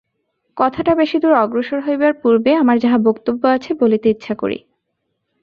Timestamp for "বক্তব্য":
2.97-3.41